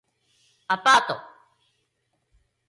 [0.69, 1.21] アパート